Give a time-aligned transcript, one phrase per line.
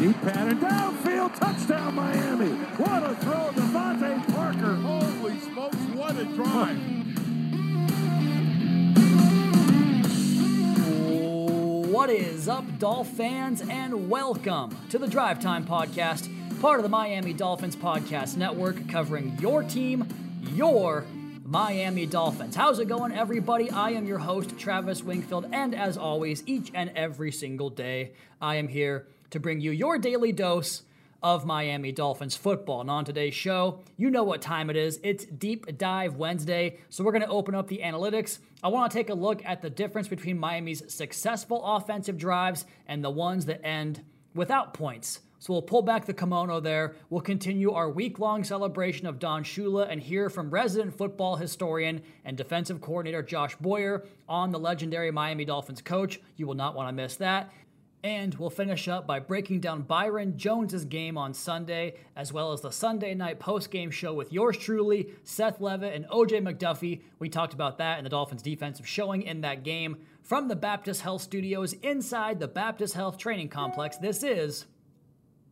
[0.00, 2.48] Deep pattern, downfield, touchdown Miami.
[2.48, 4.74] What a throw, DeVante Parker.
[4.76, 6.78] Holy smokes, what a drive.
[11.92, 16.30] What is up, Dolph fans, and welcome to the Drive Time Podcast,
[16.62, 20.08] part of the Miami Dolphins Podcast Network, covering your team,
[20.54, 21.04] your
[21.44, 22.56] Miami Dolphins.
[22.56, 23.70] How's it going, everybody?
[23.70, 28.54] I am your host, Travis Wingfield, and as always, each and every single day, I
[28.54, 30.82] am here to bring you your daily dose
[31.22, 32.80] of Miami Dolphins football.
[32.80, 34.98] And on today's show, you know what time it is.
[35.02, 36.78] It's Deep Dive Wednesday.
[36.88, 38.38] So we're going to open up the analytics.
[38.62, 43.04] I want to take a look at the difference between Miami's successful offensive drives and
[43.04, 44.02] the ones that end
[44.34, 45.20] without points.
[45.40, 46.96] So we'll pull back the kimono there.
[47.08, 52.02] We'll continue our week long celebration of Don Shula and hear from resident football historian
[52.26, 56.20] and defensive coordinator Josh Boyer on the legendary Miami Dolphins coach.
[56.36, 57.50] You will not want to miss that.
[58.02, 62.62] And we'll finish up by breaking down Byron Jones's game on Sunday, as well as
[62.62, 67.02] the Sunday night post-game show with yours truly, Seth Levit and OJ McDuffie.
[67.18, 71.02] We talked about that and the Dolphins' defensive showing in that game from the Baptist
[71.02, 73.98] Health Studios inside the Baptist Health Training Complex.
[73.98, 74.64] This is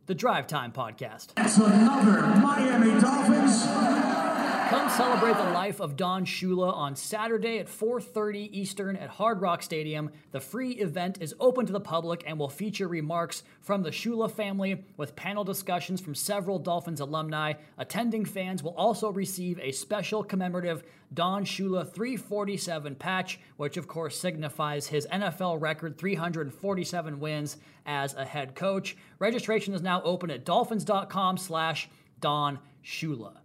[0.06, 1.33] the Drive Time Podcast.
[1.36, 4.38] It's another Miami Dolphins.
[4.69, 9.62] Come celebrate the life of Don Shula on Saturday at 4:30 Eastern at Hard Rock
[9.62, 10.11] Stadium.
[10.30, 14.30] The free event is open to the public and will feature remarks from the Shula
[14.30, 17.55] family with panel discussions from several Dolphins alumni.
[17.78, 24.20] Attending fans will also receive a special commemorative Don Shula 347 patch, which of course
[24.20, 28.98] signifies his NFL record 347 wins as a head coach.
[29.19, 31.89] Registration is now open at dolphins.com slash
[32.20, 33.38] Don Shula.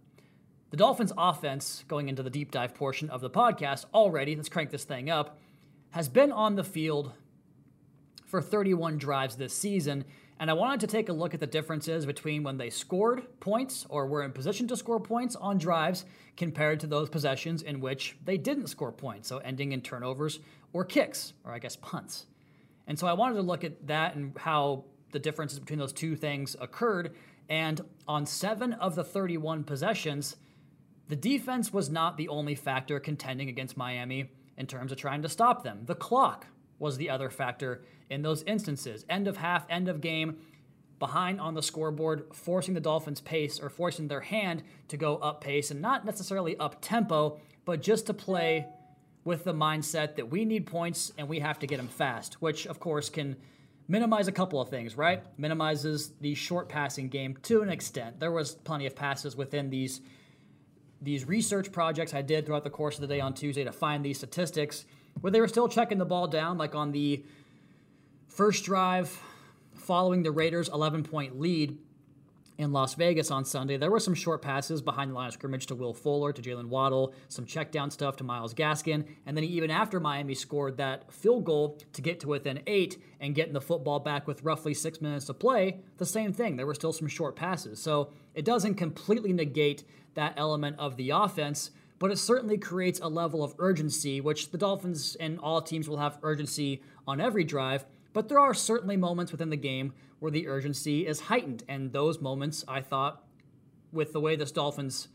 [0.74, 4.70] The Dolphins' offense, going into the deep dive portion of the podcast already, let's crank
[4.70, 5.38] this thing up,
[5.90, 7.12] has been on the field
[8.24, 10.04] for 31 drives this season.
[10.40, 13.86] And I wanted to take a look at the differences between when they scored points
[13.88, 18.16] or were in position to score points on drives compared to those possessions in which
[18.24, 20.40] they didn't score points, so ending in turnovers
[20.72, 22.26] or kicks, or I guess punts.
[22.88, 26.16] And so I wanted to look at that and how the differences between those two
[26.16, 27.14] things occurred.
[27.48, 30.34] And on seven of the 31 possessions,
[31.08, 35.28] the defense was not the only factor contending against Miami in terms of trying to
[35.28, 35.82] stop them.
[35.84, 36.46] The clock
[36.78, 39.04] was the other factor in those instances.
[39.08, 40.38] End of half, end of game,
[40.98, 45.40] behind on the scoreboard, forcing the Dolphins' pace or forcing their hand to go up
[45.40, 48.66] pace and not necessarily up tempo, but just to play
[49.24, 52.66] with the mindset that we need points and we have to get them fast, which
[52.66, 53.36] of course can
[53.88, 55.22] minimize a couple of things, right?
[55.38, 58.20] Minimizes the short passing game to an extent.
[58.20, 60.00] There was plenty of passes within these
[61.04, 64.04] these research projects I did throughout the course of the day on Tuesday to find
[64.04, 64.84] these statistics
[65.20, 67.22] where they were still checking the ball down, like on the
[68.28, 69.16] first drive
[69.74, 71.78] following the Raiders' 11 point lead
[72.58, 73.76] in Las Vegas on Sunday.
[73.76, 76.68] There were some short passes behind the line of scrimmage to Will Fuller, to Jaylen
[76.68, 81.12] Waddle, some check down stuff to Myles Gaskin, and then even after Miami scored that
[81.12, 85.00] field goal to get to within eight and getting the football back with roughly six
[85.00, 86.56] minutes to play, the same thing.
[86.56, 87.80] There were still some short passes.
[87.80, 89.84] So it doesn't completely negate
[90.14, 94.58] that element of the offense, but it certainly creates a level of urgency, which the
[94.58, 97.84] Dolphins and all teams will have urgency on every drive.
[98.14, 101.64] But there are certainly moments within the game where the urgency is heightened.
[101.68, 103.22] And those moments, I thought,
[103.92, 105.08] with the way this Dolphins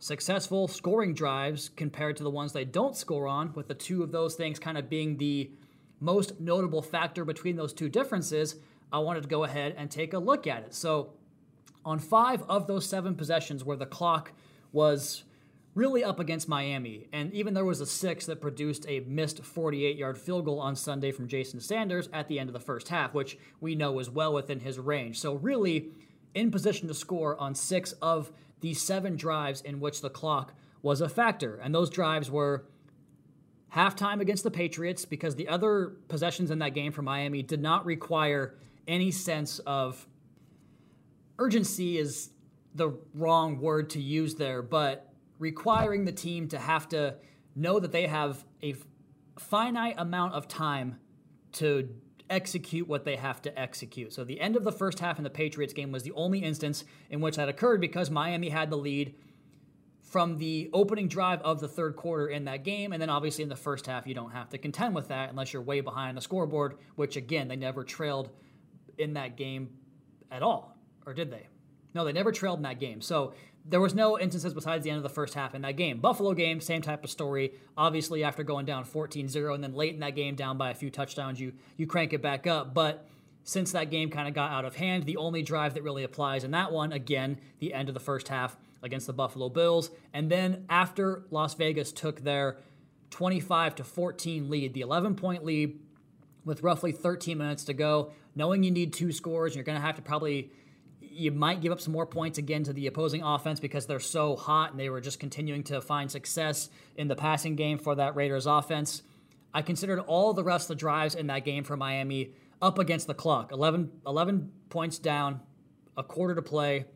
[0.00, 4.10] successful scoring drives compared to the ones they don't score on, with the two of
[4.10, 5.50] those things kind of being the
[6.00, 8.56] most notable factor between those two differences,
[8.90, 10.74] I wanted to go ahead and take a look at it.
[10.74, 11.12] So,
[11.84, 14.32] on five of those seven possessions where the clock
[14.72, 15.24] was
[15.74, 17.08] really up against Miami.
[17.12, 20.76] And even there was a six that produced a missed 48 yard field goal on
[20.76, 24.10] Sunday from Jason Sanders at the end of the first half, which we know is
[24.10, 25.18] well within his range.
[25.20, 25.90] So, really,
[26.34, 31.00] in position to score on six of the seven drives in which the clock was
[31.00, 31.56] a factor.
[31.56, 32.66] And those drives were
[33.74, 37.86] halftime against the Patriots because the other possessions in that game for Miami did not
[37.86, 38.54] require
[38.88, 40.06] any sense of
[41.38, 42.30] urgency is
[42.74, 45.09] the wrong word to use there, but
[45.40, 47.16] requiring the team to have to
[47.56, 48.76] know that they have a
[49.38, 51.00] finite amount of time
[51.52, 51.88] to
[52.28, 54.12] execute what they have to execute.
[54.12, 56.84] So the end of the first half in the Patriots game was the only instance
[57.08, 59.16] in which that occurred because Miami had the lead
[60.02, 62.92] from the opening drive of the third quarter in that game.
[62.92, 65.52] And then obviously in the first half, you don't have to contend with that unless
[65.52, 68.30] you're way behind the scoreboard, which again, they never trailed
[68.98, 69.70] in that game
[70.30, 70.76] at all.
[71.06, 71.48] Or did they?
[71.94, 73.00] No, they never trailed in that game.
[73.00, 73.34] So
[73.64, 75.98] there was no instances besides the end of the first half in that game.
[75.98, 77.52] Buffalo game, same type of story.
[77.76, 80.90] Obviously, after going down 14-0 and then late in that game down by a few
[80.90, 82.74] touchdowns, you you crank it back up.
[82.74, 83.06] But
[83.44, 86.44] since that game kind of got out of hand, the only drive that really applies
[86.44, 89.90] in that one, again, the end of the first half against the Buffalo Bills.
[90.12, 92.58] And then after Las Vegas took their
[93.10, 95.78] 25 to 14 lead, the 11 point lead
[96.44, 99.96] with roughly 13 minutes to go, knowing you need two scores, you're going to have
[99.96, 100.50] to probably
[101.20, 104.36] you might give up some more points again to the opposing offense because they're so
[104.36, 108.16] hot and they were just continuing to find success in the passing game for that
[108.16, 109.02] Raiders offense.
[109.52, 112.32] I considered all the rest of the drives in that game for Miami
[112.62, 113.52] up against the clock.
[113.52, 115.40] 11, 11 points down,
[115.96, 116.86] a quarter to play.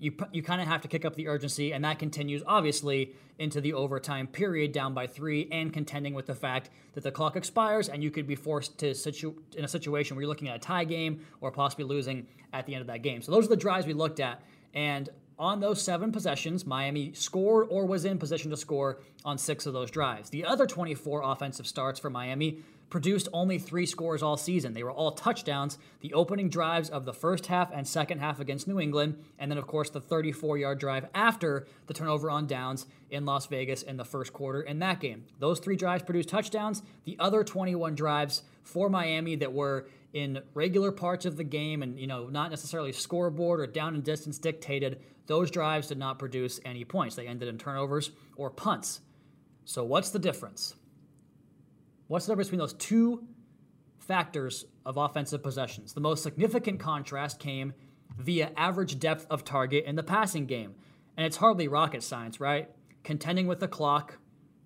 [0.00, 3.60] You, you kind of have to kick up the urgency, and that continues obviously into
[3.60, 7.88] the overtime period, down by three, and contending with the fact that the clock expires
[7.88, 10.58] and you could be forced to situ- in a situation where you're looking at a
[10.58, 13.22] tie game or possibly losing at the end of that game.
[13.22, 14.42] So those are the drives we looked at,
[14.74, 15.08] and
[15.38, 19.72] on those seven possessions, Miami scored or was in position to score on six of
[19.72, 20.30] those drives.
[20.30, 22.58] The other 24 offensive starts for Miami
[22.90, 24.72] produced only three scores all season.
[24.72, 28.66] They were all touchdowns, the opening drives of the first half and second half against
[28.66, 32.86] New England, and then, of course, the 34 yard drive after the turnover on downs
[33.10, 35.24] in Las Vegas in the first quarter in that game.
[35.38, 36.82] Those three drives produced touchdowns.
[37.04, 41.98] The other 21 drives for Miami that were in regular parts of the game and,
[41.98, 46.58] you know, not necessarily scoreboard or down and distance dictated, those drives did not produce
[46.64, 47.14] any points.
[47.14, 49.00] They ended in turnovers or punts.
[49.66, 50.74] So, what's the difference?
[52.08, 53.24] What's the difference between those two
[53.98, 55.92] factors of offensive possessions?
[55.92, 57.74] The most significant contrast came
[58.16, 60.74] via average depth of target in the passing game.
[61.16, 62.70] And it's hardly rocket science, right?
[63.04, 64.18] Contending with the clock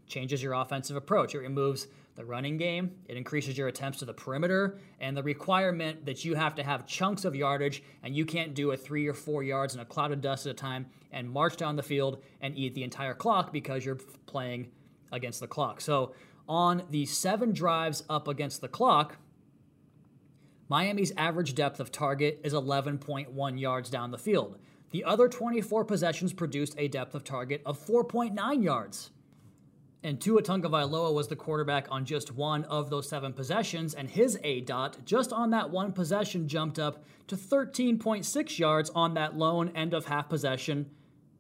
[0.06, 1.35] changes your offensive approach.
[1.35, 6.05] It removes the running game, it increases your attempts to the perimeter, and the requirement
[6.05, 9.15] that you have to have chunks of yardage and you can't do a three or
[9.15, 12.23] four yards in a cloud of dust at a time and march down the field
[12.43, 14.71] and eat the entire clock because you're playing
[15.11, 15.81] against the clock.
[15.81, 16.12] So
[16.49, 19.19] on the seven drives up against the clock,
[20.69, 24.59] Miami's average depth of target is 11.1 yards down the field.
[24.91, 29.11] The other 24 possessions produced a depth of target of 4.9 yards.
[30.05, 34.39] And Tua Tagovailoa was the quarterback on just one of those seven possessions, and his
[34.43, 39.71] A dot just on that one possession jumped up to 13.6 yards on that lone
[39.75, 40.91] end of half possession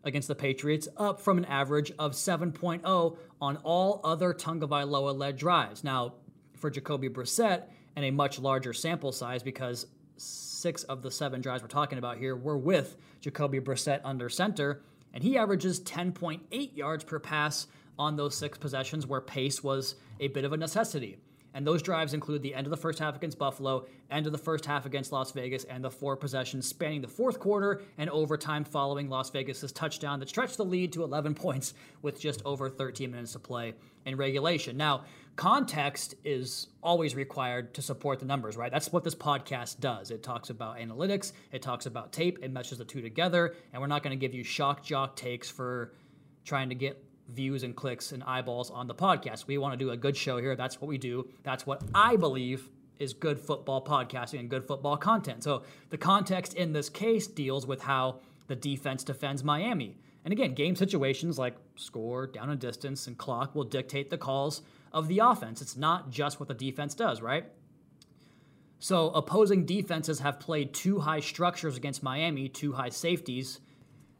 [0.04, 5.84] against the Patriots, up from an average of 7.0 on all other Tagovailoa led drives.
[5.84, 6.14] Now,
[6.56, 7.64] for Jacoby Brissett,
[7.96, 12.18] and a much larger sample size because six of the seven drives we're talking about
[12.18, 14.82] here were with Jacoby Brissett under center,
[15.12, 17.66] and he averages 10.8 yards per pass
[17.98, 21.18] on those six possessions where pace was a bit of a necessity.
[21.54, 24.38] And those drives include the end of the first half against Buffalo, end of the
[24.38, 28.64] first half against Las Vegas, and the four possessions spanning the fourth quarter and overtime
[28.64, 33.10] following Las Vegas's touchdown that stretched the lead to 11 points with just over 13
[33.10, 34.76] minutes to play in regulation.
[34.76, 35.04] Now,
[35.36, 38.70] context is always required to support the numbers, right?
[38.70, 40.10] That's what this podcast does.
[40.10, 43.88] It talks about analytics, it talks about tape, it meshes the two together, and we're
[43.88, 45.92] not going to give you shock jock takes for
[46.44, 47.02] trying to get
[47.32, 49.46] views and clicks and eyeballs on the podcast.
[49.46, 50.56] We want to do a good show here.
[50.56, 51.28] That's what we do.
[51.42, 52.68] That's what I believe
[52.98, 55.42] is good football podcasting and good football content.
[55.42, 59.96] So the context in this case deals with how the defense defends Miami.
[60.24, 64.62] And again, game situations like score, down and distance, and clock will dictate the calls
[64.92, 65.60] of the offense.
[65.60, 67.46] It's not just what the defense does, right?
[68.78, 73.60] So opposing defenses have played two high structures against Miami, two high safeties.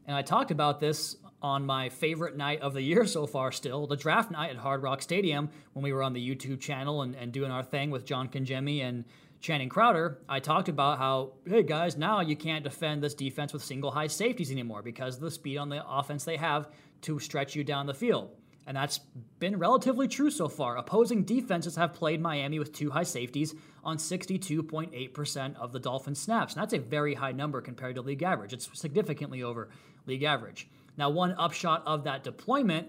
[0.06, 3.86] And I talked about this on my favorite night of the year so far, still,
[3.86, 7.14] the draft night at Hard Rock Stadium, when we were on the YouTube channel and,
[7.14, 9.04] and doing our thing with John Congemi and
[9.40, 13.64] Channing Crowder, I talked about how, hey guys, now you can't defend this defense with
[13.64, 16.68] single high safeties anymore because of the speed on the offense they have
[17.02, 18.30] to stretch you down the field.
[18.66, 18.98] And that's
[19.40, 20.76] been relatively true so far.
[20.76, 26.54] Opposing defenses have played Miami with two high safeties on 62.8% of the Dolphins' snaps.
[26.54, 28.52] And that's a very high number compared to league average.
[28.52, 29.68] It's significantly over
[30.06, 30.68] league average.
[30.96, 32.88] Now, one upshot of that deployment,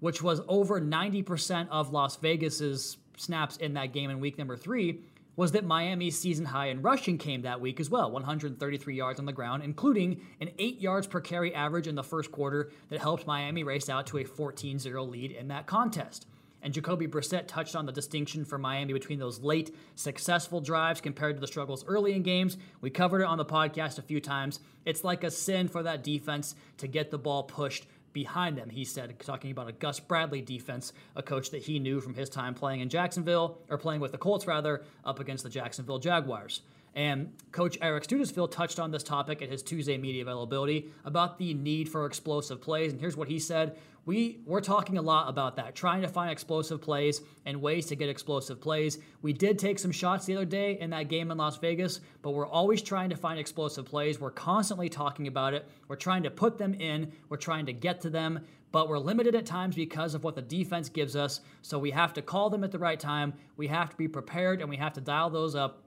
[0.00, 5.00] which was over 90% of Las Vegas's snaps in that game in week number three,
[5.38, 9.26] was that Miami's season high in rushing came that week as well 133 yards on
[9.26, 13.24] the ground, including an 8 yards per carry average in the first quarter that helped
[13.24, 16.26] Miami race out to a 14 0 lead in that contest.
[16.62, 21.36] And Jacoby Brissett touched on the distinction for Miami between those late, successful drives compared
[21.36, 22.56] to the struggles early in games.
[22.80, 24.60] We covered it on the podcast a few times.
[24.84, 28.84] It's like a sin for that defense to get the ball pushed behind them, he
[28.84, 32.54] said, talking about a Gus Bradley defense, a coach that he knew from his time
[32.54, 36.62] playing in Jacksonville, or playing with the Colts rather, up against the Jacksonville Jaguars.
[36.94, 41.54] And Coach Eric Studesville touched on this topic at his Tuesday media availability about the
[41.54, 42.90] need for explosive plays.
[42.90, 43.76] And here's what he said
[44.08, 47.94] we we're talking a lot about that, trying to find explosive plays and ways to
[47.94, 48.98] get explosive plays.
[49.20, 52.30] We did take some shots the other day in that game in Las Vegas, but
[52.30, 54.18] we're always trying to find explosive plays.
[54.18, 55.68] We're constantly talking about it.
[55.88, 57.12] We're trying to put them in.
[57.28, 58.40] We're trying to get to them,
[58.72, 61.42] but we're limited at times because of what the defense gives us.
[61.60, 63.34] So we have to call them at the right time.
[63.58, 65.82] We have to be prepared and we have to dial those up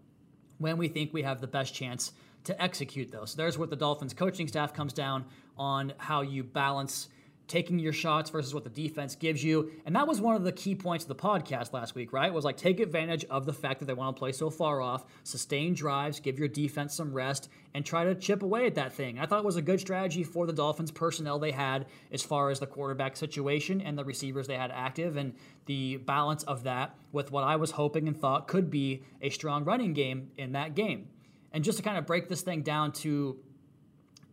[0.59, 2.11] when we think we have the best chance
[2.43, 3.31] to execute those.
[3.31, 5.25] So there's what the Dolphins coaching staff comes down
[5.57, 7.09] on how you balance
[7.47, 9.71] taking your shots versus what the defense gives you.
[9.85, 12.31] And that was one of the key points of the podcast last week, right?
[12.31, 15.05] Was like take advantage of the fact that they want to play so far off,
[15.23, 19.19] sustain drives, give your defense some rest, and try to chip away at that thing.
[19.19, 22.49] I thought it was a good strategy for the Dolphins personnel they had as far
[22.49, 25.33] as the quarterback situation and the receivers they had active and
[25.65, 29.63] the balance of that with what I was hoping and thought could be a strong
[29.65, 31.07] running game in that game.
[31.51, 33.37] And just to kind of break this thing down to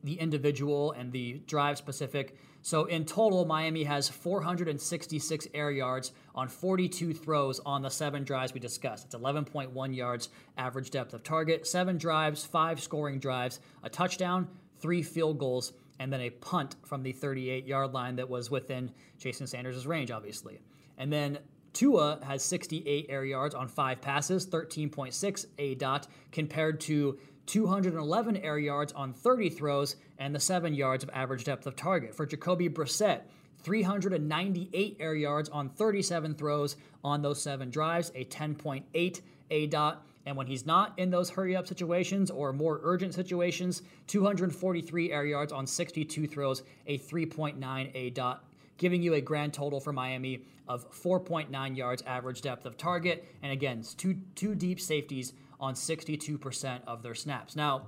[0.05, 2.37] the individual and the drive specific,
[2.69, 8.53] so in total, Miami has 466 air yards on 42 throws on the seven drives
[8.53, 9.07] we discussed.
[9.07, 14.49] It's 11.1 yards average depth of target, seven drives, five scoring drives, a touchdown,
[14.81, 18.91] three field goals, and then a punt from the 38 yard line that was within
[19.17, 20.61] Jason Sanders' range, obviously.
[20.99, 21.39] And then
[21.73, 28.59] Tua has 68 air yards on five passes, 13.6 A dot, compared to 211 air
[28.59, 32.15] yards on 30 throws, and the 7 yards of average depth of target.
[32.15, 33.23] For Jacoby Brissett,
[33.63, 39.21] 398 air yards on 37 throws on those 7 drives, a 10.8
[39.51, 40.05] A dot.
[40.27, 45.25] And when he's not in those hurry up situations or more urgent situations, 243 air
[45.25, 48.45] yards on 62 throws, a 3.9 A dot,
[48.77, 53.25] giving you a grand total for Miami of 4.9 yards average depth of target.
[53.43, 57.57] And again, two, two deep safeties on 62% of their snaps.
[57.57, 57.87] Now,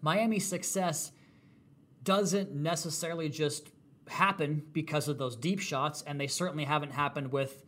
[0.00, 1.10] Miami's success
[2.08, 3.68] doesn't necessarily just
[4.08, 7.62] happen because of those deep shots, and they certainly haven't happened with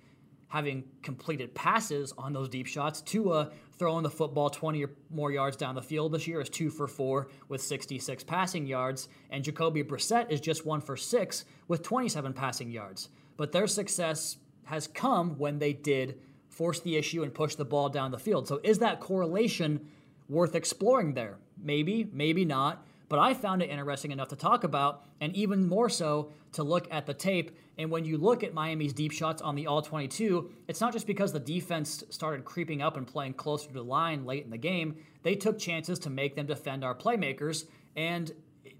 [0.48, 3.02] having completed passes on those deep shots.
[3.02, 6.70] Tua throwing the football 20 or more yards down the field this year is two
[6.70, 11.82] for four with 66 passing yards, and Jacoby Brissett is just one for six with
[11.82, 13.10] 27 passing yards.
[13.36, 16.18] But their success has come when they did
[16.48, 18.48] force the issue and push the ball down the field.
[18.48, 19.86] So is that correlation
[20.30, 21.36] worth exploring there?
[21.62, 22.86] Maybe, maybe not.
[23.10, 26.86] But I found it interesting enough to talk about, and even more so to look
[26.92, 27.50] at the tape.
[27.76, 31.08] And when you look at Miami's deep shots on the All 22, it's not just
[31.08, 34.56] because the defense started creeping up and playing closer to the line late in the
[34.56, 34.94] game.
[35.24, 37.64] They took chances to make them defend our playmakers.
[37.96, 38.30] And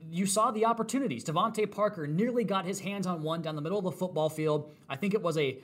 [0.09, 1.25] you saw the opportunities.
[1.25, 4.71] DeVante Parker nearly got his hands on one down the middle of the football field.
[4.89, 5.59] I think it was a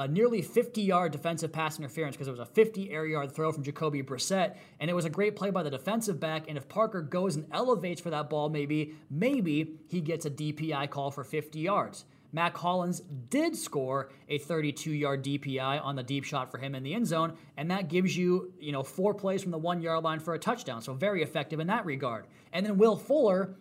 [0.00, 3.52] a nearly 50 yard defensive pass interference because it was a 50 air yard throw
[3.52, 4.56] from Jacoby Brissett.
[4.80, 6.48] And it was a great play by the defensive back.
[6.48, 10.88] And if Parker goes and elevates for that ball, maybe, maybe he gets a DPI
[10.88, 12.06] call for 50 yards.
[12.32, 16.82] Mack Hollins did score a 32 yard DPI on the deep shot for him in
[16.82, 20.04] the end zone, and that gives you, you know, four plays from the one yard
[20.04, 20.80] line for a touchdown.
[20.80, 22.26] So very effective in that regard.
[22.52, 23.56] And then Will Fuller,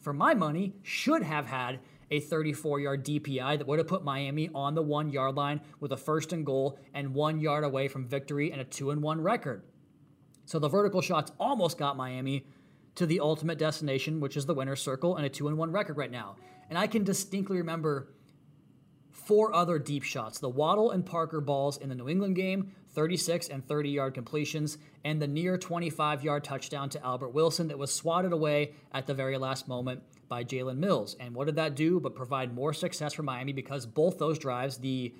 [0.00, 4.50] for my money, should have had a 34 yard DPI that would have put Miami
[4.54, 8.06] on the one yard line with a first and goal and one yard away from
[8.06, 9.62] victory and a 2 and 1 record.
[10.46, 12.46] So the vertical shots almost got Miami
[12.96, 15.96] to the ultimate destination, which is the winner's circle and a 2 and 1 record
[15.96, 16.36] right now.
[16.68, 18.08] And I can distinctly remember
[19.10, 23.48] four other deep shots the Waddle and Parker balls in the New England game, 36
[23.48, 27.92] and 30 yard completions, and the near 25 yard touchdown to Albert Wilson that was
[27.92, 30.02] swatted away at the very last moment
[30.34, 31.14] by Jalen Mills.
[31.20, 34.78] And what did that do but provide more success for Miami because both those drives,
[34.78, 35.14] the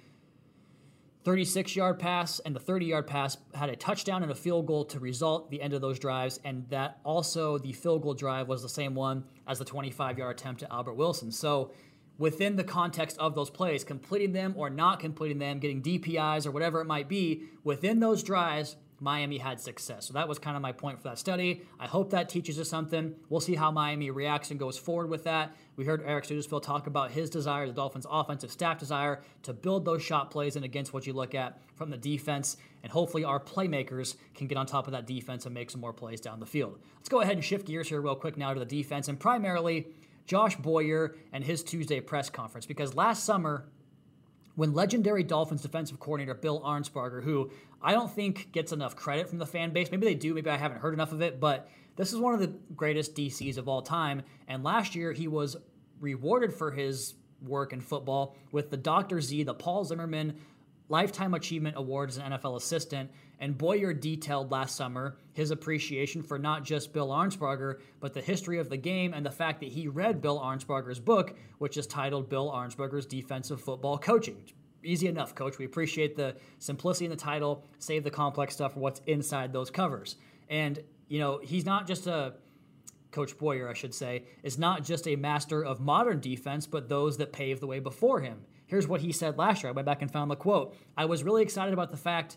[1.23, 4.85] 36 yard pass and the 30 yard pass, had a touchdown and a field goal
[4.87, 6.41] to result the end of those drives.
[6.43, 10.37] And that also, the field goal drive was the same one as the 25 yard
[10.37, 11.31] attempt to Albert Wilson.
[11.31, 11.71] So,
[12.19, 16.51] within the context of those plays, completing them or not completing them, getting DPIs or
[16.51, 20.07] whatever it might be, within those drives, Miami had success.
[20.07, 21.63] So that was kind of my point for that study.
[21.79, 23.15] I hope that teaches us something.
[23.29, 25.55] We'll see how Miami reacts and goes forward with that.
[25.77, 29.85] We heard Eric Studesville talk about his desire, the Dolphins' offensive staff desire to build
[29.85, 32.57] those shot plays and against what you look at from the defense.
[32.83, 35.93] And hopefully our playmakers can get on top of that defense and make some more
[35.93, 36.79] plays down the field.
[36.97, 39.87] Let's go ahead and shift gears here real quick now to the defense and primarily
[40.27, 43.67] Josh Boyer and his Tuesday press conference because last summer
[44.57, 47.51] when legendary Dolphins defensive coordinator Bill Arnsparger, who
[47.85, 50.57] I don't think gets enough credit from the fan base, maybe they do, maybe I
[50.57, 53.83] haven't heard enough of it, but this is one of the greatest DCs of all
[53.83, 54.23] time.
[54.49, 55.57] And last year he was
[56.01, 59.21] rewarded for his work in football with the Dr.
[59.21, 60.41] Z, the Paul Zimmerman
[60.89, 63.11] Lifetime Achievement Award as an NFL assistant.
[63.39, 68.59] And Boyer detailed last summer his appreciation for not just Bill Arnsparger, but the history
[68.59, 72.31] of the game and the fact that he read Bill Arnsparger's book, which is titled
[72.31, 74.43] Bill Arnsparger's Defensive Football Coaching.
[74.85, 75.59] Easy enough, coach.
[75.59, 79.71] We appreciate the simplicity in the title, save the complex stuff for what's inside those
[79.71, 80.17] covers.
[80.49, 82.35] And, you know, he's not just a
[83.11, 87.17] Coach Boyer, I should say, is not just a master of modern defense, but those
[87.19, 88.45] that paved the way before him.
[88.67, 89.71] Here's what he said last year.
[89.71, 90.77] I went back and found the quote.
[90.97, 92.37] I was really excited about the fact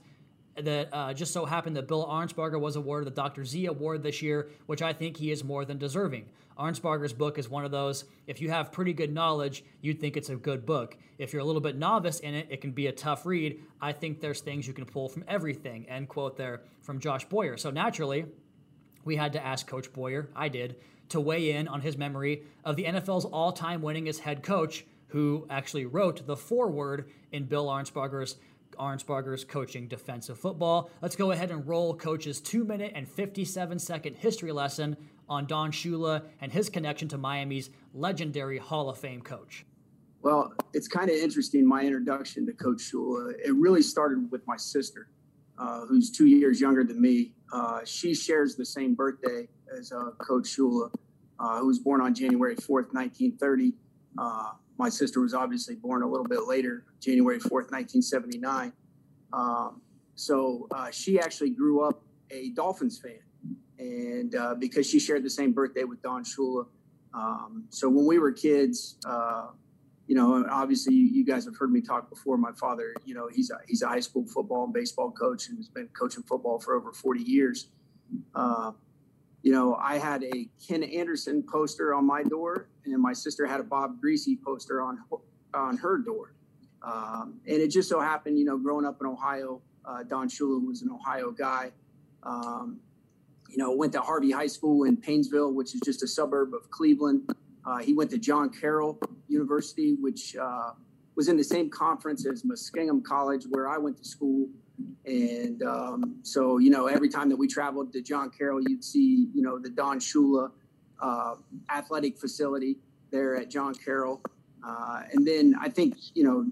[0.57, 3.45] that uh, just so happened that Bill Arnsparger was awarded the Dr.
[3.45, 6.25] Z Award this year, which I think he is more than deserving.
[6.57, 10.29] Arnsparger's book is one of those, if you have pretty good knowledge, you'd think it's
[10.29, 10.97] a good book.
[11.19, 13.61] If you're a little bit novice in it, it can be a tough read.
[13.79, 15.87] I think there's things you can pull from everything.
[15.87, 17.57] End quote there from Josh Boyer.
[17.57, 18.25] So naturally,
[19.05, 20.77] we had to ask Coach Boyer, I did,
[21.09, 25.47] to weigh in on his memory of the NFL's all time winningest head coach, who
[25.49, 28.35] actually wrote the foreword in Bill Arnsparger's
[28.77, 30.89] Arnsparger's coaching defensive football.
[31.01, 34.97] Let's go ahead and roll Coach's 2 minute and 57 second history lesson
[35.29, 39.65] on Don Shula and his connection to Miami's legendary Hall of Fame coach.
[40.21, 43.33] Well, it's kind of interesting, my introduction to Coach Shula.
[43.43, 45.09] It really started with my sister,
[45.57, 47.33] uh, who's two years younger than me.
[47.53, 50.91] Uh, she shares the same birthday as uh, Coach Shula,
[51.39, 53.73] uh, who was born on January 4th, 1930.
[54.77, 58.73] Uh, my sister was obviously born a little bit later, January 4th, 1979.
[59.33, 59.81] Um,
[60.15, 63.19] so uh, she actually grew up a Dolphins fan.
[63.79, 66.65] And because she shared the same birthday with Don Shula.
[67.13, 68.97] Um, so when we were kids,
[70.07, 72.37] you know, obviously you guys have heard me talk before.
[72.37, 75.57] My father, you know, he's a, he's a high school football and baseball coach and
[75.57, 77.69] has been coaching football for over 40 years.
[79.47, 83.61] You know, I had a Ken Anderson poster on my door, and my sister had
[83.61, 85.01] a Bob Griese poster on
[85.53, 86.33] on her door.
[86.83, 90.61] Um, and it just so happened, you know, growing up in Ohio, uh, Don Shula
[90.67, 91.71] was an Ohio guy.
[92.23, 92.81] Um,
[93.49, 96.69] you know, went to Harvey High School in Painesville, which is just a suburb of
[96.69, 97.33] Cleveland.
[97.65, 98.99] Uh, he went to John Carroll
[99.29, 100.71] University, which uh,
[101.15, 104.49] was in the same conference as Muskingum College, where I went to school.
[105.05, 109.27] And um, so, you know, every time that we traveled to John Carroll, you'd see,
[109.33, 110.51] you know, the Don Shula
[111.01, 111.35] uh,
[111.69, 112.77] athletic facility
[113.11, 114.21] there at John Carroll.
[114.67, 116.45] Uh, and then I think, you know,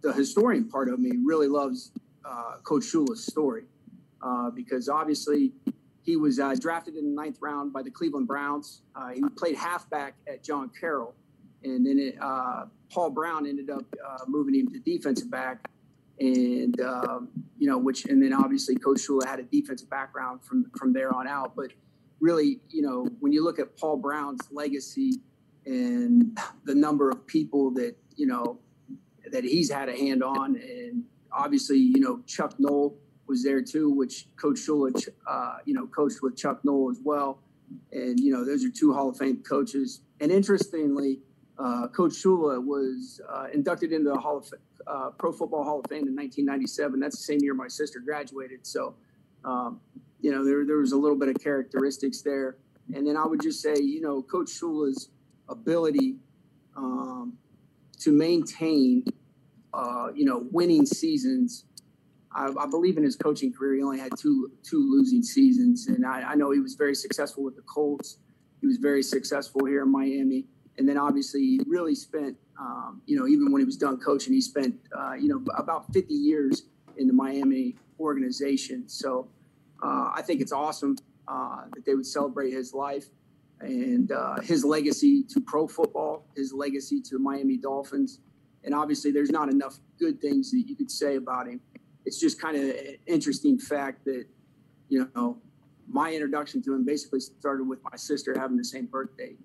[0.00, 1.92] the historian part of me really loves
[2.24, 3.64] uh, Coach Shula's story
[4.22, 5.52] uh, because obviously
[6.02, 8.82] he was uh, drafted in the ninth round by the Cleveland Browns.
[8.94, 11.14] Uh, he played halfback at John Carroll,
[11.62, 12.18] and then it,
[12.90, 13.84] Paul Brown ended up
[14.26, 15.68] moving him to defensive back,
[16.20, 17.28] and um,
[17.58, 21.14] you know, which and then obviously Coach Shula had a defensive background from from there
[21.14, 21.54] on out.
[21.56, 21.72] But
[22.20, 25.20] really, you know, when you look at Paul Brown's legacy
[25.66, 28.58] and the number of people that you know
[29.30, 33.90] that he's had a hand on, and obviously, you know, Chuck Noll was there too,
[33.90, 34.90] which Coach Shula,
[35.26, 37.40] uh, you know, coached with Chuck Noll as well.
[37.92, 40.00] And, you know, those are two Hall of Fame coaches.
[40.20, 41.20] And interestingly,
[41.58, 44.46] uh, Coach Shula was uh, inducted into the Hall of
[44.88, 46.98] uh, Pro Football Hall of Fame in 1997.
[47.00, 48.66] That's the same year my sister graduated.
[48.66, 48.94] So,
[49.44, 49.80] um,
[50.20, 52.56] you know, there, there was a little bit of characteristics there.
[52.94, 55.10] And then I would just say, you know, Coach Shula's
[55.48, 56.16] ability
[56.76, 57.34] um,
[58.00, 59.04] to maintain,
[59.74, 61.64] uh, you know, winning seasons
[62.32, 66.04] I, I, believe in his coaching career, he only had two two losing seasons, and
[66.04, 68.18] I, I, know he was very successful with the Colts.
[68.60, 70.44] He was very successful here in Miami,
[70.78, 74.32] and then obviously he really spent, um, you know, even when he was done coaching,
[74.32, 76.64] he spent, uh, you know, about 50 years
[76.96, 78.88] in the Miami organization.
[78.88, 79.28] So
[79.82, 83.06] uh, I think it's awesome uh, that they would celebrate his life
[83.60, 88.20] and uh, his legacy to pro football, his legacy to the Miami Dolphins.
[88.64, 91.60] And obviously, there's not enough good things that you could say about him
[92.08, 94.24] it's just kind of an interesting fact that,
[94.88, 95.36] you know,
[95.86, 99.36] my introduction to him basically started with my sister having the same birthday.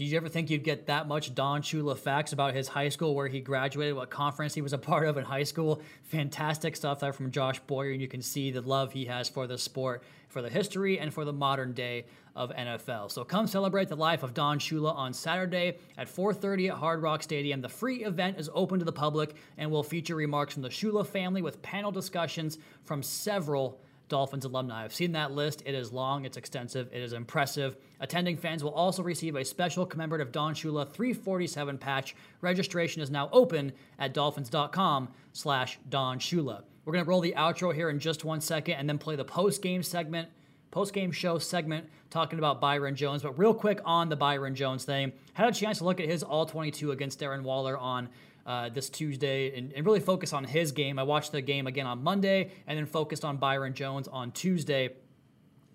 [0.00, 3.14] Did you ever think you'd get that much Don Shula facts about his high school,
[3.14, 5.82] where he graduated, what conference he was a part of in high school?
[6.04, 9.46] Fantastic stuff there from Josh Boyer, and you can see the love he has for
[9.46, 13.10] the sport, for the history, and for the modern day of NFL.
[13.10, 17.22] So come celebrate the life of Don Shula on Saturday at 4:30 at Hard Rock
[17.22, 17.60] Stadium.
[17.60, 21.06] The free event is open to the public and will feature remarks from the Shula
[21.06, 23.78] family with panel discussions from several
[24.10, 24.84] Dolphins alumni.
[24.84, 25.62] I've seen that list.
[25.64, 27.76] It is long, it's extensive, it is impressive.
[28.00, 32.14] Attending fans will also receive a special commemorative Don Shula 347 patch.
[32.42, 36.64] Registration is now open at dolphins.com slash Don Shula.
[36.84, 39.24] We're going to roll the outro here in just one second and then play the
[39.24, 40.28] post-game segment
[40.70, 43.22] post game show segment talking about Byron Jones.
[43.22, 46.22] But real quick on the Byron Jones thing, had a chance to look at his
[46.22, 48.08] all 22 against Darren Waller on
[48.50, 50.98] uh, this Tuesday and, and, really focus on his game.
[50.98, 54.90] I watched the game again on Monday and then focused on Byron Jones on Tuesday.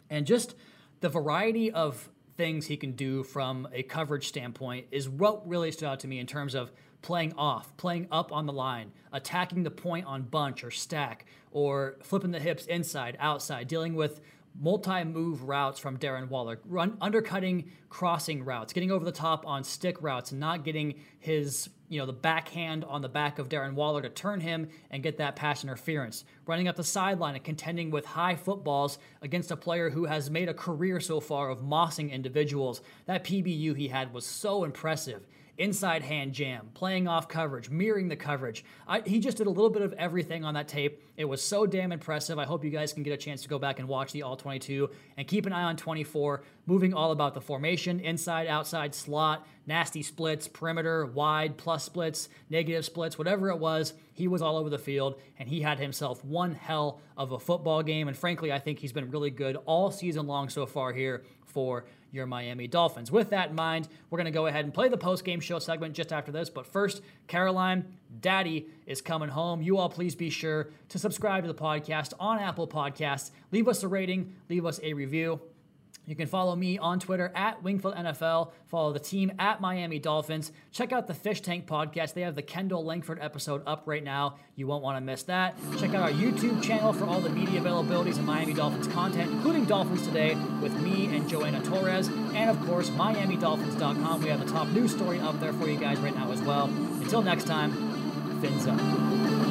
[0.10, 0.56] And just
[1.00, 5.86] the variety of things he can do from a coverage standpoint is what really stood
[5.86, 9.72] out to me in terms of playing off, playing up on the line, attacking the
[9.72, 14.20] point on bunch or stack, or flipping the hips inside, outside, dealing with
[14.60, 20.02] multi-move routes from Darren Waller, run undercutting crossing routes, getting over the top on stick
[20.02, 24.10] routes, not getting his you know the backhand on the back of Darren Waller to
[24.10, 28.36] turn him and get that pass interference, running up the sideline and contending with high
[28.36, 32.82] footballs against a player who has made a career so far of mossing individuals.
[33.06, 38.16] That PBU he had was so impressive inside hand jam, playing off coverage, mirroring the
[38.16, 38.64] coverage.
[38.88, 41.02] I, he just did a little bit of everything on that tape.
[41.18, 42.38] It was so damn impressive.
[42.38, 44.36] I hope you guys can get a chance to go back and watch the All
[44.36, 49.48] 22 and keep an eye on 24, moving all about the formation, inside, outside, slot,
[49.66, 53.94] nasty splits, perimeter, wide, plus splits, negative splits, whatever it was.
[54.14, 57.82] He was all over the field and he had himself one hell of a football
[57.84, 58.08] game.
[58.08, 61.86] And frankly, I think he's been really good all season long so far here for
[62.16, 63.12] your Miami Dolphins.
[63.12, 65.94] With that in mind, we're going to go ahead and play the post-game show segment
[65.94, 66.50] just after this.
[66.50, 67.86] But first, Caroline,
[68.22, 69.62] Daddy is coming home.
[69.62, 73.32] You all please be sure to subscribe to the podcast on Apple Podcasts.
[73.52, 75.42] Leave us a rating, leave us a review.
[76.06, 78.52] You can follow me on Twitter at Wingfield NFL.
[78.68, 80.52] Follow the team at Miami Dolphins.
[80.72, 82.14] Check out the Fish Tank podcast.
[82.14, 84.36] They have the Kendall Langford episode up right now.
[84.56, 85.58] You won't want to miss that.
[85.80, 89.66] Check out our YouTube channel for all the media availabilities and Miami Dolphins content, including
[89.66, 92.08] Dolphins Today with me and Joanna Torres.
[92.08, 94.22] And of course, MiamiDolphins.com.
[94.22, 96.66] We have the top news story up there for you guys right now as well.
[96.66, 97.72] Until next time,
[98.42, 99.45] fins up.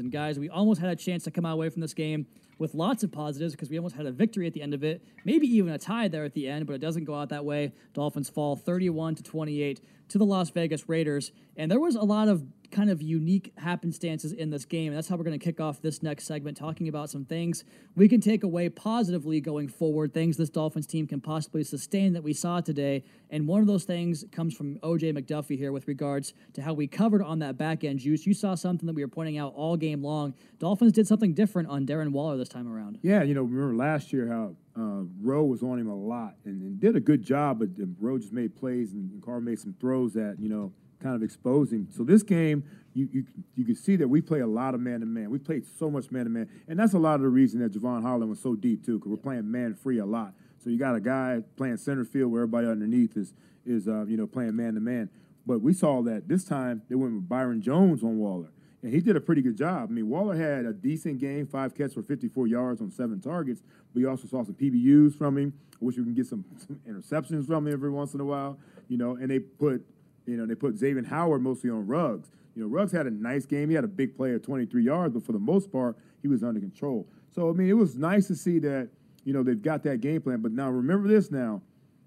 [0.00, 2.26] And guys, we almost had a chance to come away from this game
[2.58, 5.02] with lots of positives because we almost had a victory at the end of it,
[5.24, 7.72] maybe even a tie there at the end, but it doesn't go out that way.
[7.92, 12.28] Dolphins fall 31 to 28 to the Las Vegas Raiders, and there was a lot
[12.28, 14.88] of kind of unique happenstances in this game.
[14.88, 17.64] And that's how we're going to kick off this next segment, talking about some things
[17.94, 22.22] we can take away positively going forward, things this Dolphins team can possibly sustain that
[22.22, 23.04] we saw today.
[23.30, 26.88] And one of those things comes from OJ McDuffie here with regards to how we
[26.88, 28.26] covered on that back end juice.
[28.26, 30.34] You saw something that we were pointing out all game long.
[30.58, 32.98] Dolphins did something different on Darren Waller this time around.
[33.02, 36.60] Yeah, you know, remember last year how uh, Rowe was on him a lot and,
[36.62, 37.68] and, did a good job, but
[38.00, 41.22] Rowe just made plays and, and Carr made some throws that, you know, kind of
[41.22, 41.86] exposed him.
[41.90, 45.00] So this game, you you you can see that we play a lot of man
[45.00, 45.30] to man.
[45.30, 47.72] We played so much man to man, and that's a lot of the reason that
[47.72, 50.32] Jevon Holland was so deep too, because we're playing man free a lot.
[50.62, 53.34] So you got a guy playing center field where everybody underneath is
[53.66, 55.10] is uh, you know playing man to man.
[55.46, 58.50] But we saw that this time they went with Byron Jones on Waller,
[58.84, 59.88] and he did a pretty good job.
[59.90, 63.62] I mean, Waller had a decent game, five catches for 54 yards on seven targets.
[63.92, 65.54] but We also saw some PBUs from him.
[65.72, 68.58] I wish we can get some, some interceptions from him every once in a while,
[68.88, 69.16] you know.
[69.16, 69.84] And they put
[70.26, 72.30] you know, they put Xavier Howard mostly on Ruggs.
[72.54, 73.68] You know, Ruggs had a nice game.
[73.68, 76.42] He had a big play of 23 yards, but for the most part, he was
[76.42, 77.08] under control.
[77.34, 78.90] So I mean, it was nice to see that
[79.24, 80.40] you know they've got that game plan.
[80.40, 81.62] But now remember this: now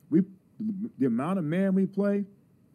[0.10, 0.22] we
[0.98, 2.26] the amount of man we play,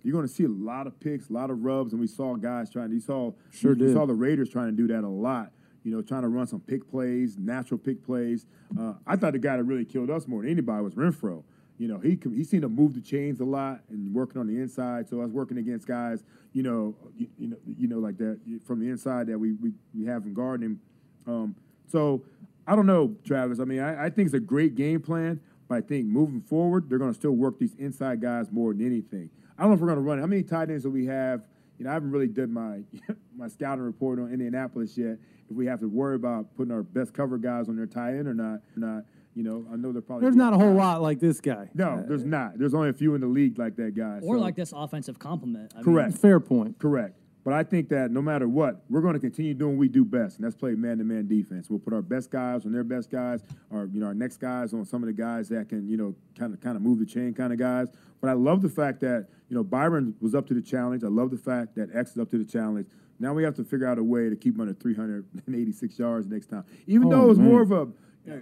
[0.02, 2.34] you're going to see a lot of picks, a lot of rubs, and we saw
[2.36, 2.90] guys trying.
[2.92, 3.92] You saw sure we, did.
[3.94, 5.52] saw the Raiders trying to do that a lot.
[5.84, 8.46] You know, trying to run some pick plays, natural pick plays.
[8.78, 11.42] Uh, I thought the guy that really killed us more than anybody was Renfrow.
[11.78, 14.60] you know, he he seemed to move the chains a lot and working on the
[14.60, 15.08] inside.
[15.08, 18.38] So I was working against guys, you know, you, you know, you know, like that
[18.64, 20.78] from the inside that we we, we have in guarding.
[21.26, 21.56] Um,
[21.88, 22.22] so
[22.66, 23.58] I don't know, Travis.
[23.58, 25.40] I mean, I, I think it's a great game plan,
[25.72, 28.84] but I think moving forward, they're going to still work these inside guys more than
[28.84, 29.30] anything.
[29.56, 30.18] I don't know if we're going to run.
[30.18, 31.44] How many tight ends do we have?
[31.78, 32.80] You know, I haven't really done my
[33.36, 35.16] my scouting report on Indianapolis yet.
[35.50, 38.28] If we have to worry about putting our best cover guys on their tight end
[38.28, 39.04] or not, not.
[39.34, 40.26] You know, I know they're probably.
[40.26, 41.70] There's not a whole lot like this guy.
[41.72, 42.58] No, uh, there's not.
[42.58, 44.18] There's only a few in the league like that guy.
[44.22, 44.42] Or so.
[44.42, 45.72] like this offensive compliment.
[45.74, 46.10] I Correct.
[46.10, 46.78] Mean, Fair point.
[46.78, 47.16] Correct.
[47.44, 50.04] But I think that no matter what, we're going to continue doing what we do
[50.04, 51.68] best, and that's play man-to-man defense.
[51.68, 54.72] We'll put our best guys on their best guys, or you know, our next guys
[54.72, 57.06] on some of the guys that can, you know, kind of kind of move the
[57.06, 57.88] chain kind of guys.
[58.20, 61.02] But I love the fact that you know Byron was up to the challenge.
[61.02, 62.86] I love the fact that X is up to the challenge.
[63.18, 66.46] Now we have to figure out a way to keep him under 386 yards next
[66.46, 67.48] time, even oh, though it was man.
[67.48, 67.88] more of a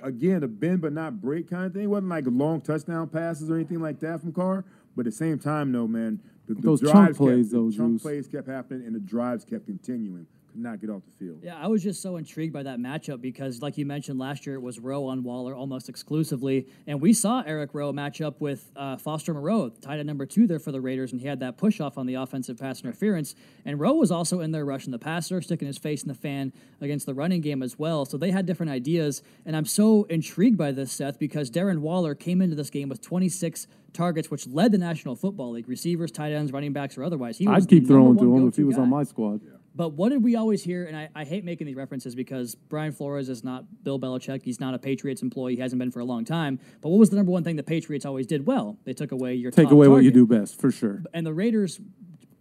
[0.03, 1.85] again, a bend but not break kind of thing.
[1.85, 4.65] It wasn't like long touchdown passes or anything like that from Carr.
[4.97, 7.77] But at the same time, though, man, the, the those drives chunk plays, kept, those
[7.77, 11.41] chunk plays kept happening, and the drives kept continuing could not get off the field.
[11.43, 14.57] Yeah, I was just so intrigued by that matchup because, like you mentioned last year,
[14.57, 18.71] it was Rowe on Waller almost exclusively, and we saw Eric Rowe match up with
[18.77, 21.57] uh, Foster Moreau, tight end number two there for the Raiders, and he had that
[21.57, 23.35] push off on the offensive pass interference.
[23.65, 26.53] And Rowe was also in there rushing the passer, sticking his face in the fan
[26.81, 28.05] against the running game as well.
[28.05, 32.15] So they had different ideas, and I'm so intrigued by this, Seth, because Darren Waller
[32.15, 36.33] came into this game with 26 targets, which led the National Football League, receivers, tight
[36.33, 37.39] ends, running backs, or otherwise.
[37.39, 39.41] He was I'd keep throwing to him if he was on my squad.
[39.75, 40.85] But what did we always hear?
[40.85, 44.43] And I, I hate making these references because Brian Flores is not Bill Belichick.
[44.43, 45.55] He's not a Patriots employee.
[45.55, 46.59] He hasn't been for a long time.
[46.81, 48.79] But what was the number one thing the Patriots always did well?
[48.85, 51.03] They took away your Take away what you do best, for sure.
[51.15, 51.81] And the Raiders,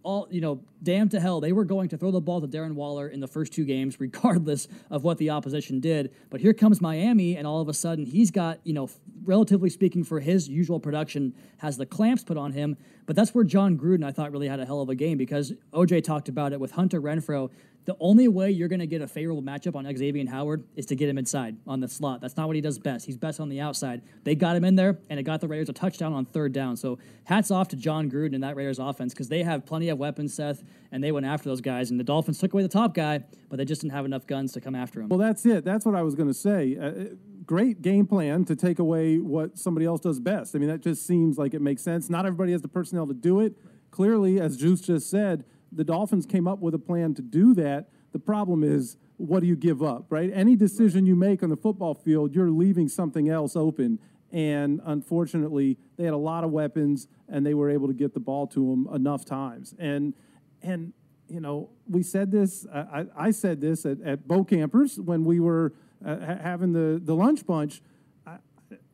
[0.02, 2.72] all you know, damn to hell, they were going to throw the ball to Darren
[2.72, 6.12] Waller in the first two games, regardless of what the opposition did.
[6.30, 8.90] But here comes Miami, and all of a sudden he's got you know,
[9.24, 12.76] relatively speaking, for his usual production, has the clamps put on him.
[13.10, 15.52] But that's where Jon Gruden, I thought, really had a hell of a game because
[15.72, 17.50] OJ talked about it with Hunter Renfrow.
[17.84, 20.94] The only way you're going to get a favorable matchup on Xavier Howard is to
[20.94, 22.20] get him inside on the slot.
[22.20, 23.06] That's not what he does best.
[23.06, 24.02] He's best on the outside.
[24.22, 26.76] They got him in there, and it got the Raiders a touchdown on third down.
[26.76, 29.98] So hats off to Jon Gruden and that Raiders offense because they have plenty of
[29.98, 31.90] weapons, Seth, and they went after those guys.
[31.90, 34.52] And the Dolphins took away the top guy, but they just didn't have enough guns
[34.52, 35.08] to come after him.
[35.08, 35.64] Well, that's it.
[35.64, 36.76] That's what I was going to say.
[36.80, 37.16] Uh,
[37.50, 40.54] great game plan to take away what somebody else does best.
[40.54, 42.08] I mean, that just seems like it makes sense.
[42.08, 43.56] Not everybody has the personnel to do it.
[43.90, 47.88] Clearly, as Juice just said, the Dolphins came up with a plan to do that.
[48.12, 50.30] The problem is, what do you give up, right?
[50.32, 53.98] Any decision you make on the football field, you're leaving something else open.
[54.30, 58.20] And unfortunately, they had a lot of weapons, and they were able to get the
[58.20, 59.74] ball to them enough times.
[59.76, 60.14] And
[60.62, 60.92] and
[61.28, 62.64] you know, we said this.
[62.72, 65.72] I, I said this at, at Bokampers when we were
[66.04, 67.82] uh, ha- having the the lunch bunch.
[68.26, 68.36] I,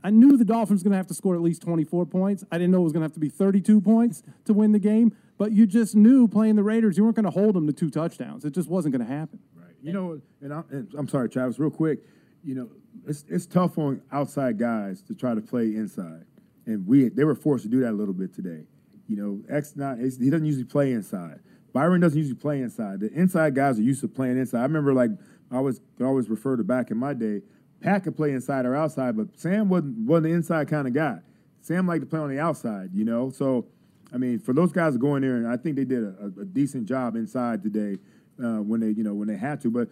[0.02, 2.44] I knew the Dolphins going to have to score at least 24 points.
[2.50, 4.78] I didn't know it was going to have to be 32 points to win the
[4.78, 7.72] game, but you just knew playing the Raiders, you weren't going to hold them to
[7.72, 8.44] two touchdowns.
[8.44, 9.40] It just wasn't going to happen.
[9.54, 9.74] Right.
[9.82, 12.00] You know, and I'm, and I'm sorry, Travis, real quick.
[12.44, 12.68] You know,
[13.06, 16.24] it's it's tough on outside guys to try to play inside,
[16.64, 18.64] and we they were forced to do that a little bit today.
[19.08, 21.40] You know, X not he doesn't usually play inside.
[21.72, 23.00] Byron doesn't usually play inside.
[23.00, 24.60] The inside guys are used to playing inside.
[24.60, 25.10] I remember like
[25.50, 27.42] I always always refer to back in my day.
[27.80, 31.18] Pat could play inside or outside, but Sam wasn't wasn't the inside kind of guy.
[31.60, 33.30] Sam liked to play on the outside, you know.
[33.30, 33.66] So,
[34.12, 36.42] I mean, for those guys going in there, and I think they did a, a,
[36.42, 37.98] a decent job inside today
[38.42, 39.70] uh, when they, you know, when they had to.
[39.70, 39.88] But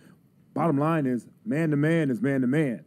[0.54, 2.84] bottom line is, man to man is man to man.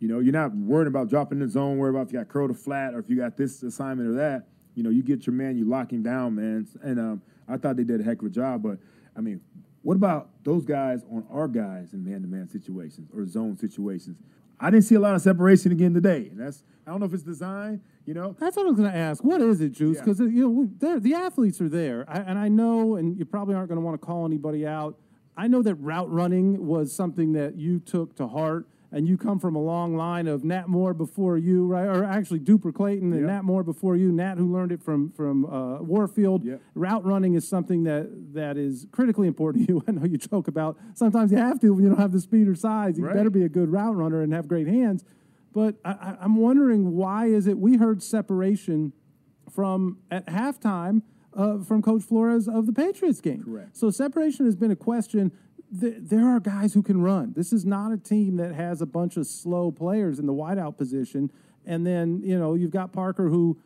[0.00, 2.48] You know, you're not worried about dropping the zone, worried about if you got curl
[2.48, 4.48] to flat or if you got this assignment or that.
[4.74, 6.66] You know, you get your man, you lock him down, man.
[6.82, 8.62] And um, I thought they did a heck of a job.
[8.62, 8.78] But
[9.16, 9.40] I mean,
[9.82, 14.16] what about those guys on our guys in man-to-man situations or zone situations?
[14.60, 16.28] I didn't see a lot of separation again today.
[16.30, 17.80] And that's I don't know if it's design.
[18.06, 19.22] You know, That's what I was going to ask.
[19.22, 19.96] What is it, Juice?
[19.96, 20.02] Yeah.
[20.02, 23.54] Because uh, you know the athletes are there, I, and I know, and you probably
[23.54, 24.98] aren't going to want to call anybody out.
[25.36, 29.38] I know that route running was something that you took to heart, and you come
[29.38, 31.86] from a long line of Nat Moore before you, right?
[31.86, 33.26] Or actually Duper Clayton and Yeah.
[33.28, 34.12] Nat Moore before you.
[34.12, 36.44] Nat, who learned it from from uh, Warfield.
[36.44, 36.56] Yeah.
[36.74, 39.84] Route running is something that that is critically important to you.
[39.88, 42.48] I know you joke about sometimes you have to when you don't have the speed
[42.48, 42.98] or size.
[42.98, 43.16] You Right.
[43.16, 45.04] better be a good route runner and have great hands.
[45.54, 48.92] But I, I, I'm wondering why is it we heard separation
[49.50, 51.02] from at halftime
[51.34, 53.42] uh, from Coach Flores of the Patriots game.
[53.42, 53.76] Correct.
[53.76, 55.32] So separation has been a question.
[55.80, 57.32] Th- There are guys who can run.
[57.34, 60.76] This is not a team that has a bunch of slow players in the wideout
[60.76, 61.30] position.
[61.64, 63.58] And then you know you've got Parker who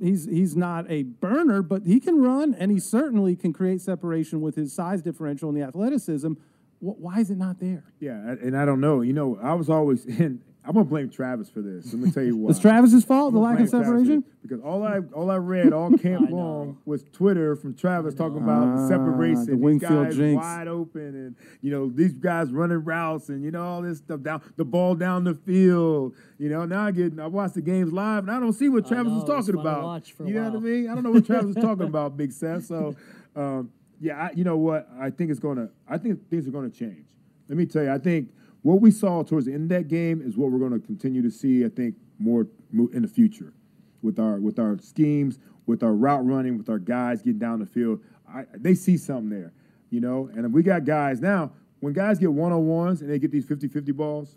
[0.00, 4.40] he's he's not a burner, but he can run and he certainly can create separation
[4.40, 6.34] with his size differential and the athleticism.
[6.80, 7.84] Why is it not there?
[7.98, 9.00] yeah, and I don't know.
[9.00, 11.94] You know, I was always and I'm gonna blame Travis for this.
[11.94, 12.50] Let me tell you why.
[12.50, 14.24] It's Travis's fault, the lack of blame Travis separation.
[14.42, 18.68] because all I all I read all camp long was Twitter from Travis talking about
[18.68, 20.36] Ah, the separation, the these Wingfield guys jinx.
[20.42, 24.20] wide open, and you know these guys running routes, and you know all this stuff
[24.20, 26.14] down the ball down the field.
[26.38, 28.86] You know now I get I watch the games live, and I don't see what
[28.86, 29.82] Travis know, was it was talking about.
[29.84, 30.90] watch for a you know what I mean?
[30.90, 32.66] I don't know what Travis was talking about, Big Seth.
[32.66, 32.94] So.
[33.34, 34.88] Um, yeah, I, you know what?
[35.00, 35.70] I think it's gonna.
[35.88, 37.06] I think things are gonna change.
[37.48, 37.90] Let me tell you.
[37.90, 38.28] I think
[38.68, 41.30] what we saw towards the end of that game is what we're gonna continue to
[41.30, 41.64] see.
[41.64, 42.46] I think more
[42.92, 43.54] in the future
[44.02, 47.66] with our with our schemes, with our route running, with our guys getting down the
[47.66, 48.00] field.
[48.28, 49.54] I, they see something there,
[49.88, 50.28] you know.
[50.34, 51.50] And we got guys now.
[51.80, 54.36] When guys get one on ones and they get these 50-50 balls,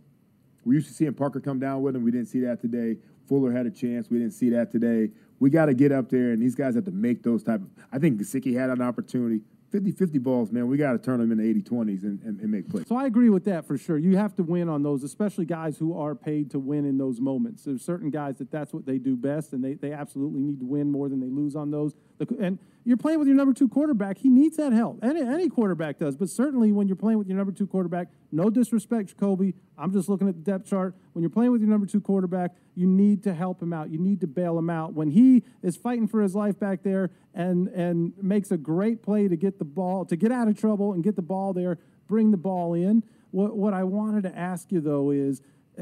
[0.63, 2.04] we're used to seeing Parker come down with them.
[2.04, 3.00] We didn't see that today.
[3.28, 4.10] Fuller had a chance.
[4.10, 5.10] We didn't see that today.
[5.39, 7.70] We got to get up there, and these guys have to make those type of.
[7.91, 9.41] I think Gesicki had an opportunity.
[9.71, 10.67] 50-50 balls, man.
[10.67, 12.88] We got to turn them into 80-20s and, and, and make plays.
[12.88, 13.97] So I agree with that for sure.
[13.97, 17.21] You have to win on those, especially guys who are paid to win in those
[17.21, 17.63] moments.
[17.63, 20.65] There's certain guys that that's what they do best, and they, they absolutely need to
[20.65, 21.93] win more than they lose on those.
[22.39, 24.17] And you're playing with your number two quarterback.
[24.17, 25.03] He needs that help.
[25.03, 28.49] Any, any quarterback does, but certainly when you're playing with your number two quarterback, no
[28.49, 29.53] disrespect, Jacoby.
[29.77, 30.95] I'm just looking at the depth chart.
[31.13, 33.89] When you're playing with your number two quarterback, you need to help him out.
[33.89, 34.93] You need to bail him out.
[34.93, 39.27] When he is fighting for his life back there and and makes a great play
[39.27, 42.31] to get the ball, to get out of trouble and get the ball there, bring
[42.31, 43.03] the ball in.
[43.31, 45.41] What what I wanted to ask you though is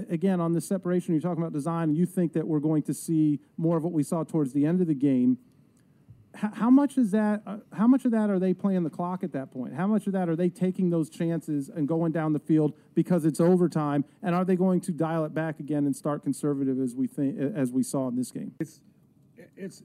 [0.09, 2.93] again on the separation you're talking about design and you think that we're going to
[2.93, 5.37] see more of what we saw towards the end of the game
[6.35, 9.33] how, much is that uh, how much of that are they playing the clock at
[9.33, 9.73] that point?
[9.73, 13.25] How much of that are they taking those chances and going down the field because
[13.25, 14.05] it's overtime?
[14.21, 17.39] And are they going to dial it back again and start conservative as we think
[17.39, 18.53] as we saw in this game?
[18.59, 18.81] It's
[19.57, 19.83] it's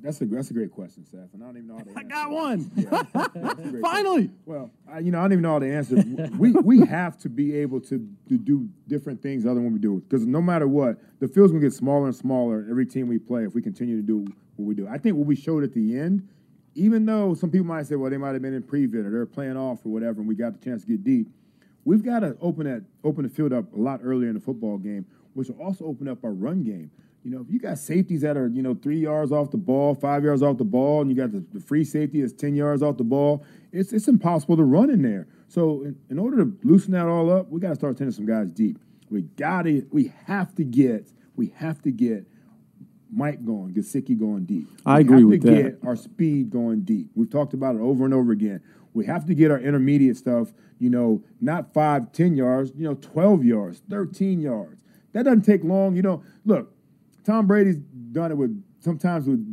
[0.00, 1.32] that's a that's a great question, Seth.
[1.34, 1.92] And I don't even know how to.
[1.96, 5.42] i got one Yeah, that's a great finally Well, I, you know, I don't even
[5.42, 5.96] know how to answer.
[6.38, 9.78] we we have to be able to, to do different things other than what we
[9.78, 13.18] do because no matter what, the field's gonna get smaller and smaller every team we
[13.18, 14.20] play if we continue to do
[14.56, 14.86] what we do.
[14.88, 16.28] I think what we showed at the end,
[16.74, 19.26] even though some people might say, well, they might have been in pre-vid or they're
[19.26, 21.28] playing off or whatever, and we got the chance to get deep.
[21.84, 24.78] We've got to open that open the field up a lot earlier in the football
[24.78, 26.90] game, which will also open up our run game.
[27.24, 29.94] You know, if you got safeties that are, you know, three yards off the ball,
[29.94, 32.82] five yards off the ball, and you got the, the free safety that's 10 yards
[32.82, 35.28] off the ball, it's, it's impossible to run in there.
[35.46, 38.26] So, in, in order to loosen that all up, we got to start sending some
[38.26, 38.78] guys deep.
[39.08, 42.26] We got to, we have to get, we have to get
[43.12, 44.68] Mike going, Gesicki going deep.
[44.86, 45.22] I agree.
[45.22, 45.48] with that.
[45.48, 45.70] We have to.
[45.72, 47.10] Get our speed going deep.
[47.14, 48.62] We've talked about it over and over again.
[48.94, 52.94] We have to get our intermediate stuff, you know, not five, 10 yards, you know,
[52.94, 54.82] 12 yards, 13 yards.
[55.12, 55.94] That doesn't take long.
[55.94, 56.74] You know, look,
[57.24, 57.76] Tom Brady's
[58.12, 59.46] done it with sometimes with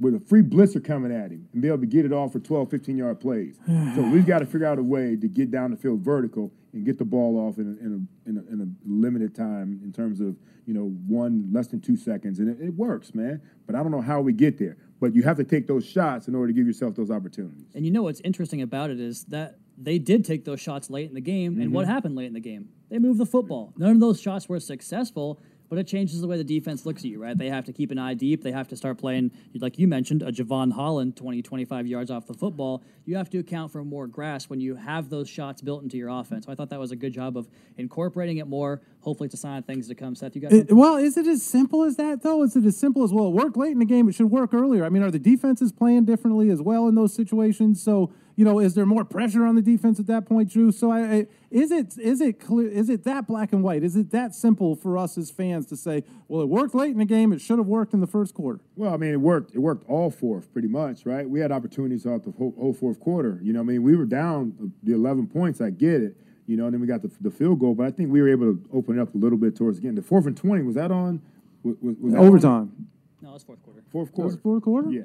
[0.00, 2.40] with a free blitzer coming at him and be able to get it off for
[2.40, 3.56] 12, 15 yard plays.
[3.94, 6.84] so we've got to figure out a way to get down the field vertical and
[6.84, 9.92] get the ball off in a, in a, in a, in a limited time in
[9.92, 12.40] terms of, you know, one less than two seconds.
[12.40, 13.40] And it, it works, man.
[13.66, 14.76] But I don't know how we get there.
[15.00, 17.66] But you have to take those shots in order to give yourself those opportunities.
[17.74, 21.08] And you know what's interesting about it is that they did take those shots late
[21.08, 21.92] in the game, and what Mm-hmm.
[21.94, 22.68] happened late in the game?
[22.90, 23.72] They moved the football.
[23.76, 27.10] None of those shots were successful, but it changes the way the defense looks at
[27.10, 27.36] you, right?
[27.36, 28.42] They have to keep an eye deep.
[28.42, 32.26] They have to start playing, like you mentioned, a Jevon Holland 20, 25 yards off
[32.26, 32.82] the football.
[33.04, 36.08] You have to account for more grass when you have those shots built into your
[36.08, 36.46] offense.
[36.46, 38.80] So I thought that was a good job of incorporating it more.
[39.00, 40.14] Hopefully, it's a sign of things to come.
[40.14, 42.42] Seth, you got It- well, is it as simple as that though?
[42.42, 43.26] Is it as simple as well?
[43.28, 44.08] It worked late in the game.
[44.08, 44.84] It should work earlier.
[44.84, 47.82] I mean, are the defenses playing differently as well in those situations?
[47.82, 50.70] So you know, is there more pressure on the defense at that point, Drew?
[50.70, 52.68] So I, I is it is it clear?
[52.68, 53.82] Is it that black and white?
[53.82, 56.98] Is it that simple for us as fans to say, well, it worked late in
[56.98, 57.32] the game.
[57.32, 58.60] It should have worked in the first quarter.
[58.76, 59.56] Well, I mean, it worked.
[59.56, 61.28] It worked all fourth, pretty much, right?
[61.28, 63.40] We had opportunities out the whole, whole fourth quarter.
[63.42, 65.60] You know, I mean, we were down the 11 points.
[65.60, 66.16] I get it.
[66.46, 68.28] You know, and then we got the, the field goal, but I think we were
[68.28, 69.98] able to open it up a little bit towards the end.
[69.98, 71.20] The fourth and 20 was that on?
[71.64, 72.26] Was, was was that on?
[72.26, 72.86] Overtime.
[73.20, 73.82] No, it's fourth quarter.
[73.90, 74.34] Fourth quarter.
[74.34, 74.90] it fourth quarter?
[74.90, 75.02] Yeah,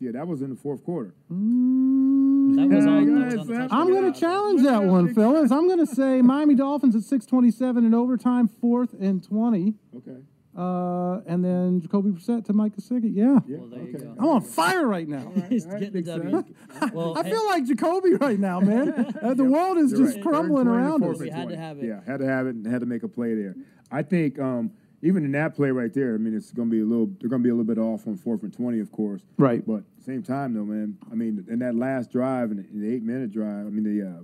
[0.00, 1.14] yeah, that was in the fourth quarter.
[1.28, 3.68] That was on, that was on the Yes, touchdown.
[3.70, 5.50] I'm going to challenge that one, fellas.
[5.50, 9.74] I'm going to say Miami Dolphins at 6:27 in overtime, fourth and 20.
[9.96, 10.16] Okay.
[10.56, 13.10] Uh, and then Jacoby Brissett to Mike Gesicki.
[13.12, 13.40] Yeah.
[13.44, 13.56] Yeah.
[13.58, 14.04] Well, there you okay.
[14.04, 14.14] go.
[14.16, 15.32] I'm on fire right now.
[15.48, 16.44] He's All right, getting the W.
[16.92, 19.12] Well, I hey- feel like Jacoby right now, man.
[19.24, 20.22] Uh, the world is You're just right.
[20.24, 21.26] crumbling Third and 20 around fourth us.
[21.26, 21.84] You had to have it.
[21.86, 23.54] Yeah, had to have it and had to make a play there.
[23.90, 24.70] I think um,
[25.04, 27.06] even in that play right there, I mean, it's going to be a little.
[27.20, 29.22] They're going to be a little bit off on fourth and twenty, of course.
[29.36, 29.64] Right.
[29.64, 30.96] But same time, though, man.
[31.12, 34.06] I mean, in that last drive, in the, the eight minute drive, I mean, the
[34.06, 34.22] uh,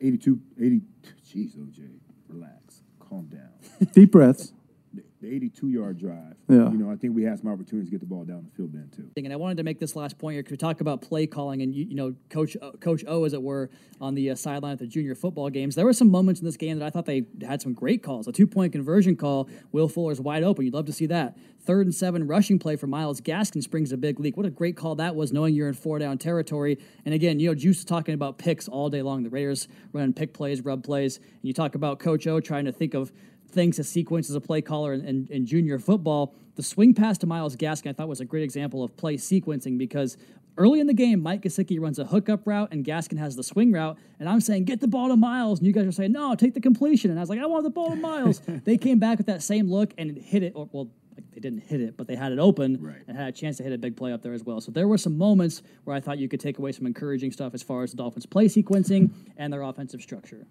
[0.00, 0.80] 82, 80.
[1.24, 1.88] Jeez, OJ,
[2.28, 3.88] relax, calm down.
[3.92, 4.52] Deep breaths.
[5.22, 6.34] The, the 82 yard drive.
[6.48, 6.70] Yeah.
[6.70, 8.72] You know, I think we had some opportunities to get the ball down the field
[8.72, 9.08] then too.
[9.16, 11.62] And I wanted to make this last point here because we talk about play calling
[11.62, 14.72] and you, you know Coach uh, Coach O, as it were, on the uh, sideline
[14.72, 15.74] at the junior football games.
[15.74, 18.26] There were some moments in this game that I thought they had some great calls.
[18.26, 20.64] A two point conversion call, Will Fuller's wide open.
[20.64, 21.36] You'd love to see that.
[21.64, 24.36] Third and seven rushing play for Myles Gaskin springs a big leak.
[24.36, 26.78] What a great call that was, knowing you're in four down territory.
[27.04, 29.22] And again, you know, Juice is talking about picks all day long.
[29.22, 32.72] The Raiders running pick plays, rub plays, and you talk about Coach O trying to
[32.72, 33.12] think of
[33.52, 36.34] things to sequence as a play caller in, in, in junior football.
[36.56, 39.78] The swing pass to Myles Gaskin, I thought, was a great example of play sequencing
[39.78, 40.16] because
[40.56, 43.72] early in the game, Mike Gesicki runs a hookup route and Gaskin has the swing
[43.72, 43.98] route.
[44.18, 45.58] And I'm saying, get the ball to Myles.
[45.58, 47.10] And you guys are saying, no, take the completion.
[47.10, 48.40] And I was like, I want the ball to Myles.
[48.64, 50.90] they came back with that same look and hit it, or, well,
[51.32, 52.96] they didn't hit it, but they had it open Right.
[53.08, 54.60] and had a chance to hit a big play up there as well.
[54.60, 57.54] So there were some moments where I thought you could take away some encouraging stuff
[57.54, 60.46] as far as the Dolphins' play sequencing and their offensive structure.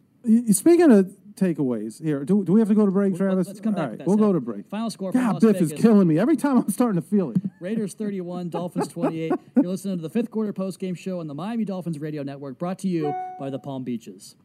[0.52, 3.48] Speaking of takeaways, here, do, do we have to go to break, Travis?
[3.48, 3.84] Let's come back.
[3.92, 4.68] All right, we'll go to break.
[4.70, 5.12] Final score.
[5.12, 6.20] God, Las Biff is killing me.
[6.20, 7.38] Every time I'm starting to feel it.
[7.60, 9.34] Raiders 31, Dolphins 28.
[9.56, 12.60] You're listening to the fifth quarter post game show on the Miami Dolphins radio network
[12.60, 14.36] brought to you by the Palm Beaches.